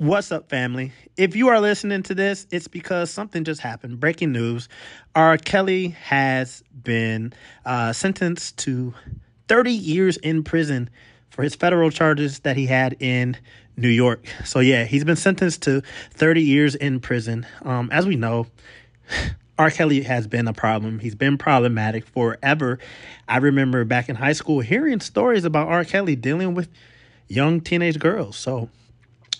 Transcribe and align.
What's 0.00 0.30
up, 0.30 0.48
family? 0.48 0.92
If 1.16 1.34
you 1.34 1.48
are 1.48 1.60
listening 1.60 2.04
to 2.04 2.14
this, 2.14 2.46
it's 2.52 2.68
because 2.68 3.10
something 3.10 3.42
just 3.42 3.60
happened. 3.60 3.98
Breaking 3.98 4.30
news 4.30 4.68
R. 5.16 5.36
Kelly 5.36 5.88
has 5.88 6.62
been 6.84 7.32
uh, 7.64 7.92
sentenced 7.92 8.58
to 8.58 8.94
30 9.48 9.72
years 9.72 10.16
in 10.18 10.44
prison 10.44 10.88
for 11.30 11.42
his 11.42 11.56
federal 11.56 11.90
charges 11.90 12.38
that 12.40 12.56
he 12.56 12.66
had 12.66 12.96
in 13.00 13.36
New 13.76 13.88
York. 13.88 14.24
So, 14.44 14.60
yeah, 14.60 14.84
he's 14.84 15.02
been 15.02 15.16
sentenced 15.16 15.62
to 15.62 15.82
30 16.12 16.42
years 16.42 16.76
in 16.76 17.00
prison. 17.00 17.44
Um, 17.62 17.90
as 17.90 18.06
we 18.06 18.14
know, 18.14 18.46
R. 19.58 19.70
Kelly 19.72 20.02
has 20.02 20.28
been 20.28 20.46
a 20.46 20.52
problem. 20.52 21.00
He's 21.00 21.16
been 21.16 21.36
problematic 21.36 22.06
forever. 22.06 22.78
I 23.26 23.38
remember 23.38 23.84
back 23.84 24.08
in 24.08 24.14
high 24.14 24.34
school 24.34 24.60
hearing 24.60 25.00
stories 25.00 25.44
about 25.44 25.66
R. 25.66 25.84
Kelly 25.84 26.14
dealing 26.14 26.54
with 26.54 26.68
young 27.26 27.60
teenage 27.60 27.98
girls. 27.98 28.36
So, 28.36 28.70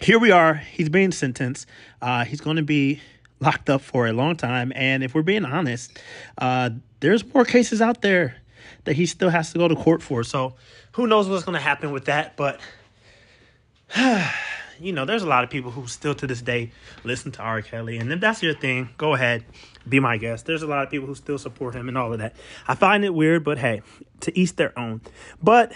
here 0.00 0.18
we 0.18 0.30
are. 0.30 0.54
He's 0.54 0.88
being 0.88 1.12
sentenced. 1.12 1.66
Uh, 2.00 2.24
he's 2.24 2.40
going 2.40 2.56
to 2.56 2.62
be 2.62 3.00
locked 3.38 3.68
up 3.70 3.82
for 3.82 4.06
a 4.06 4.12
long 4.12 4.34
time. 4.36 4.72
And 4.74 5.02
if 5.02 5.14
we're 5.14 5.22
being 5.22 5.44
honest, 5.44 5.98
uh, 6.38 6.70
there's 7.00 7.24
more 7.34 7.44
cases 7.44 7.82
out 7.82 8.02
there 8.02 8.36
that 8.84 8.94
he 8.94 9.06
still 9.06 9.30
has 9.30 9.52
to 9.52 9.58
go 9.58 9.68
to 9.68 9.76
court 9.76 10.02
for. 10.02 10.24
So 10.24 10.54
who 10.92 11.06
knows 11.06 11.28
what's 11.28 11.44
going 11.44 11.56
to 11.56 11.62
happen 11.62 11.92
with 11.92 12.06
that? 12.06 12.36
But, 12.36 12.60
you 14.80 14.92
know, 14.92 15.04
there's 15.04 15.22
a 15.22 15.28
lot 15.28 15.44
of 15.44 15.50
people 15.50 15.70
who 15.70 15.86
still 15.86 16.14
to 16.14 16.26
this 16.26 16.40
day 16.40 16.72
listen 17.04 17.30
to 17.32 17.42
R. 17.42 17.60
Kelly. 17.60 17.98
And 17.98 18.10
if 18.10 18.20
that's 18.20 18.42
your 18.42 18.54
thing, 18.54 18.88
go 18.96 19.14
ahead, 19.14 19.44
be 19.86 20.00
my 20.00 20.16
guest. 20.16 20.46
There's 20.46 20.62
a 20.62 20.66
lot 20.66 20.82
of 20.82 20.90
people 20.90 21.06
who 21.06 21.14
still 21.14 21.38
support 21.38 21.74
him 21.74 21.88
and 21.88 21.98
all 21.98 22.12
of 22.12 22.20
that. 22.20 22.36
I 22.66 22.74
find 22.74 23.04
it 23.04 23.12
weird, 23.12 23.44
but 23.44 23.58
hey, 23.58 23.82
to 24.20 24.38
each 24.38 24.56
their 24.56 24.78
own. 24.78 25.02
But 25.42 25.72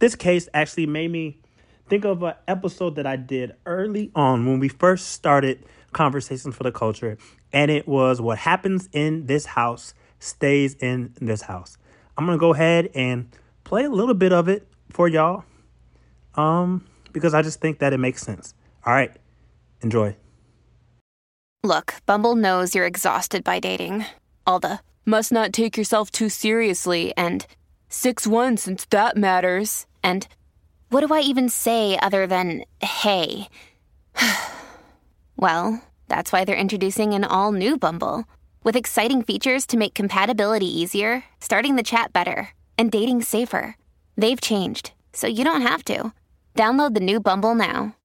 this 0.00 0.16
case 0.16 0.48
actually 0.52 0.86
made 0.86 1.10
me 1.10 1.38
think 1.88 2.04
of 2.04 2.22
an 2.22 2.34
episode 2.48 2.96
that 2.96 3.06
I 3.06 3.16
did 3.16 3.54
early 3.66 4.10
on 4.14 4.46
when 4.46 4.58
we 4.58 4.68
first 4.68 5.08
started 5.08 5.64
Conversations 5.92 6.54
for 6.54 6.62
the 6.62 6.72
Culture, 6.72 7.18
and 7.52 7.70
it 7.70 7.86
was 7.86 8.20
What 8.20 8.38
Happens 8.38 8.88
in 8.92 9.26
This 9.26 9.46
House 9.46 9.94
Stays 10.18 10.74
in 10.74 11.14
This 11.20 11.42
House. 11.42 11.76
I'm 12.16 12.26
gonna 12.26 12.38
go 12.38 12.52
ahead 12.52 12.90
and 12.94 13.28
play 13.64 13.84
a 13.84 13.90
little 13.90 14.14
bit 14.14 14.32
of 14.32 14.48
it 14.48 14.66
for 14.90 15.08
y'all, 15.08 15.44
um, 16.34 16.86
because 17.12 17.34
I 17.34 17.42
just 17.42 17.60
think 17.60 17.78
that 17.78 17.92
it 17.92 17.98
makes 17.98 18.22
sense. 18.22 18.54
All 18.84 18.92
right, 18.92 19.14
enjoy. 19.82 20.16
Look, 21.62 21.94
Bumble 22.06 22.36
knows 22.36 22.74
you're 22.74 22.86
exhausted 22.86 23.42
by 23.42 23.58
dating. 23.58 24.04
All 24.46 24.60
the 24.60 24.80
must 25.06 25.32
not 25.32 25.52
take 25.52 25.76
yourself 25.76 26.10
too 26.10 26.28
seriously 26.28 27.12
and 27.16 27.46
6 27.88 28.26
1 28.26 28.56
since 28.56 28.84
that 28.86 29.16
matters. 29.16 29.86
And 30.02 30.26
what 30.94 31.04
do 31.04 31.12
I 31.12 31.22
even 31.22 31.48
say 31.48 31.98
other 32.00 32.24
than 32.28 32.64
hey? 32.80 33.48
well, 35.36 35.82
that's 36.06 36.30
why 36.30 36.44
they're 36.44 36.54
introducing 36.54 37.14
an 37.14 37.24
all 37.24 37.50
new 37.50 37.76
Bumble 37.76 38.26
with 38.62 38.76
exciting 38.76 39.22
features 39.22 39.66
to 39.66 39.76
make 39.76 39.94
compatibility 39.94 40.68
easier, 40.68 41.24
starting 41.40 41.74
the 41.74 41.82
chat 41.82 42.12
better, 42.12 42.50
and 42.78 42.92
dating 42.92 43.22
safer. 43.22 43.76
They've 44.16 44.40
changed, 44.40 44.92
so 45.12 45.26
you 45.26 45.42
don't 45.42 45.62
have 45.62 45.82
to. 45.86 46.12
Download 46.54 46.94
the 46.94 47.00
new 47.00 47.18
Bumble 47.18 47.56
now. 47.56 47.96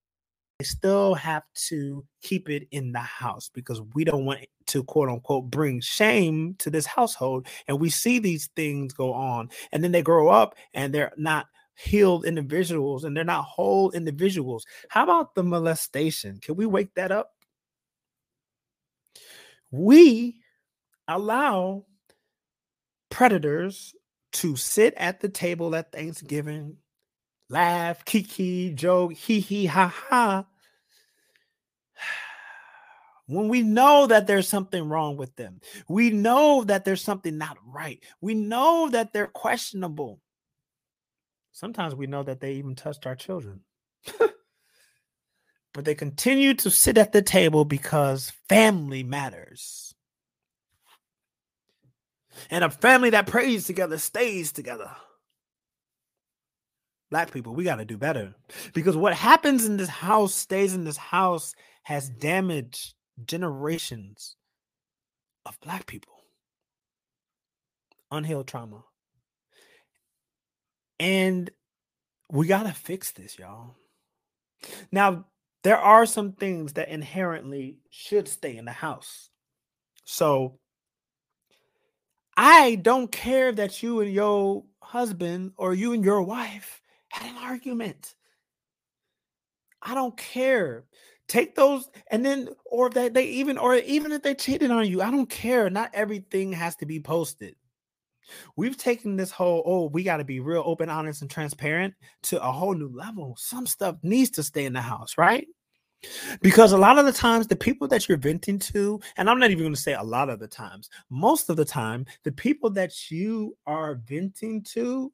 They 0.58 0.66
still 0.66 1.14
have 1.14 1.44
to 1.68 2.04
keep 2.24 2.50
it 2.50 2.68
in 2.72 2.92
the 2.92 3.00
house 3.00 3.52
because 3.54 3.84
we 3.94 4.04
don't 4.04 4.26
want 4.26 4.40
to 4.66 4.84
quote 4.84 5.10
unquote 5.10 5.52
bring 5.52 5.80
shame 5.80 6.56
to 6.58 6.72
this 6.72 6.88
household. 6.88 7.46
And 7.68 7.80
we 7.80 7.92
see 7.92 8.18
these 8.18 8.50
things 8.56 8.94
go 8.94 9.14
on, 9.14 9.50
and 9.72 9.84
then 9.84 9.92
they 9.92 10.02
grow 10.02 10.30
up 10.30 10.56
and 10.74 10.92
they're 10.92 11.14
not 11.18 11.46
healed 11.80 12.26
individuals 12.26 13.06
and 13.06 13.16
they're 13.16 13.24
not 13.24 13.46
whole 13.46 13.92
individuals. 13.92 14.66
How 14.90 15.04
about 15.04 15.34
the 15.34 15.44
molestation? 15.44 16.38
Can 16.42 16.56
we 16.56 16.66
wake 16.66 16.94
that 16.96 17.12
up? 17.12 17.32
We 19.72 20.42
allow 21.08 21.86
predators 23.10 23.94
to 24.34 24.56
sit 24.58 24.94
at 24.98 25.22
the 25.22 25.30
table 25.30 25.74
at 25.74 25.92
Thanksgiving, 25.92 26.78
laugh, 27.50 28.04
kiki, 28.04 28.74
joke, 28.74 29.14
hee 29.14 29.40
hee, 29.40 29.66
ha 29.66 29.88
ha. 29.88 30.46
When 33.28 33.48
we 33.48 33.62
know 33.62 34.08
that 34.08 34.26
there's 34.26 34.48
something 34.48 34.90
wrong 34.90 35.16
with 35.16 35.36
them, 35.36 35.62
we 35.88 36.10
know 36.10 36.64
that 36.64 36.84
there's 36.84 37.04
something 37.04 37.38
not 37.38 37.58
right, 37.64 38.04
we 38.22 38.34
know 38.34 38.90
that 38.90 39.14
they're 39.14 39.28
questionable. 39.28 40.20
Sometimes 41.60 41.94
we 41.94 42.08
know 42.08 42.24
that 42.24 42.40
they 42.40 42.54
even 42.54 42.74
touched 42.74 43.06
our 43.06 43.16
children. 43.16 43.60
but 45.74 45.84
they 45.84 45.94
continue 45.94 46.54
to 46.54 46.72
sit 46.72 46.98
at 46.98 47.12
the 47.12 47.22
table 47.22 47.66
because 47.66 48.32
family 48.48 49.04
matters. 49.04 49.94
And 52.50 52.64
a 52.64 52.70
family 52.70 53.10
that 53.10 53.28
prays 53.28 53.66
together 53.66 53.98
stays 53.98 54.54
together. 54.54 54.90
Black 57.12 57.30
people, 57.30 57.54
we 57.54 57.66
got 57.66 57.76
to 57.76 57.86
do 57.86 57.98
better 57.98 58.36
because 58.74 58.96
what 58.96 59.14
happens 59.14 59.66
in 59.66 59.76
this 59.76 59.90
house 59.90 60.34
stays 60.34 60.74
in 60.74 60.86
this 60.86 60.96
house 60.96 61.56
has 61.84 62.08
damaged 62.08 62.94
generations 63.26 64.38
of 65.46 65.60
Black 65.60 65.88
people. 65.88 66.14
Unhealed 68.12 68.48
trauma. 68.48 68.86
And 71.00 71.50
we 72.32 72.48
got 72.48 72.64
to 72.64 72.74
fix 72.74 73.12
this, 73.12 73.40
y'all. 73.40 73.76
Now, 74.92 75.26
there 75.64 75.78
are 75.78 76.06
some 76.06 76.34
things 76.34 76.74
that 76.74 76.90
inherently 76.90 77.78
should 77.90 78.28
stay 78.28 78.58
in 78.58 78.66
the 78.66 78.72
house. 78.72 79.30
So, 80.06 80.60
I 82.42 82.76
don't 82.76 83.12
care 83.12 83.52
that 83.52 83.84
you 83.84 84.00
and 84.00 84.14
your 84.14 84.64
husband 84.82 85.52
or 85.58 85.74
you 85.74 85.92
and 85.92 86.06
your 86.06 86.22
wife 86.22 86.82
had 87.10 87.30
an 87.30 87.38
argument. 87.38 88.16
I 89.82 89.94
don't 89.94 90.16
care. 90.16 90.86
Take 91.28 91.56
those 91.56 91.90
and 92.10 92.26
then 92.26 92.48
or 92.66 92.90
that 92.92 93.14
they 93.14 93.26
even 93.26 93.58
or 93.58 93.76
even 93.76 94.14
if 94.14 94.24
they 94.24 94.34
cheated 94.36 94.72
on 94.72 94.88
you, 94.88 95.02
I 95.02 95.12
don't 95.12 95.30
care. 95.30 95.70
Not 95.70 95.92
everything 95.94 96.54
has 96.54 96.78
to 96.78 96.86
be 96.86 97.02
posted. 97.02 97.56
We've 98.56 98.78
taken 98.78 99.16
this 99.16 99.32
whole, 99.32 99.64
oh, 99.66 99.88
we 99.88 100.04
got 100.04 100.18
to 100.18 100.24
be 100.24 100.40
real 100.40 100.64
open, 100.66 100.90
honest, 100.90 101.22
and 101.22 101.30
transparent 101.30 101.94
to 102.24 102.42
a 102.42 102.52
whole 102.52 102.74
new 102.74 102.90
level. 102.90 103.36
Some 103.38 103.66
stuff 103.66 103.98
needs 104.04 104.30
to 104.32 104.44
stay 104.44 104.66
in 104.66 104.74
the 104.74 104.82
house, 104.82 105.18
right? 105.18 105.48
Because 106.42 106.72
a 106.72 106.78
lot 106.78 106.98
of 106.98 107.06
the 107.06 107.12
times, 107.12 107.48
the 107.48 107.56
people 107.56 107.88
that 107.90 108.08
you're 108.08 108.18
venting 108.18 108.60
to, 108.60 109.00
and 109.18 109.30
I'm 109.30 109.40
not 109.40 109.52
even 109.52 109.64
going 109.64 109.74
to 109.74 109.80
say 109.80 109.94
a 109.94 110.04
lot 110.04 110.30
of 110.30 110.40
the 110.40 110.48
times, 110.48 110.90
most 111.10 111.50
of 111.50 111.58
the 111.58 111.66
time, 111.66 112.06
the 112.24 112.32
people 112.32 112.70
that 112.72 113.12
you 113.12 113.58
are 113.68 113.96
venting 113.96 114.64
to 114.74 115.12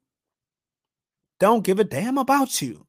don't 1.40 1.64
give 1.64 1.80
a 1.80 1.84
damn 1.84 2.18
about 2.18 2.62
you. 2.62 2.86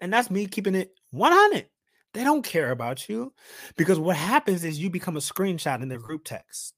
And 0.00 0.12
that's 0.12 0.30
me 0.30 0.46
keeping 0.46 0.74
it 0.74 0.92
100. 1.10 1.66
They 2.14 2.24
don't 2.24 2.42
care 2.42 2.70
about 2.70 3.08
you 3.08 3.32
because 3.76 3.98
what 3.98 4.16
happens 4.16 4.64
is 4.64 4.78
you 4.78 4.90
become 4.90 5.16
a 5.16 5.20
screenshot 5.20 5.82
in 5.82 5.88
their 5.88 5.98
group 5.98 6.24
text. 6.24 6.74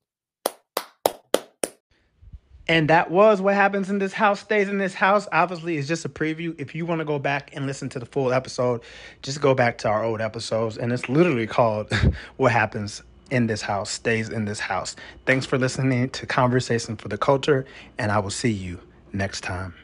And 2.70 2.86
that 2.88 3.10
was 3.10 3.40
what 3.40 3.56
happens 3.56 3.90
in 3.90 3.98
this 3.98 4.12
house 4.12 4.38
stays 4.38 4.68
in 4.68 4.78
this 4.78 4.94
house. 4.94 5.26
Obviously, 5.32 5.76
it's 5.76 5.88
just 5.88 6.04
a 6.04 6.08
preview. 6.08 6.54
If 6.56 6.72
you 6.72 6.86
want 6.86 7.00
to 7.00 7.04
go 7.04 7.18
back 7.18 7.50
and 7.52 7.66
listen 7.66 7.88
to 7.88 7.98
the 7.98 8.06
full 8.06 8.32
episode, 8.32 8.82
just 9.22 9.40
go 9.40 9.54
back 9.54 9.78
to 9.78 9.88
our 9.88 10.04
old 10.04 10.20
episodes. 10.20 10.78
And 10.78 10.92
it's 10.92 11.08
literally 11.08 11.48
called 11.48 11.92
What 12.36 12.52
Happens 12.52 13.02
in 13.28 13.48
This 13.48 13.60
House 13.60 13.90
Stays 13.90 14.28
in 14.28 14.44
This 14.44 14.60
House. 14.60 14.94
Thanks 15.26 15.46
for 15.46 15.58
listening 15.58 16.10
to 16.10 16.26
Conversation 16.26 16.94
for 16.94 17.08
the 17.08 17.18
Culture, 17.18 17.66
and 17.98 18.12
I 18.12 18.20
will 18.20 18.30
see 18.30 18.52
you 18.52 18.78
next 19.12 19.40
time. 19.40 19.74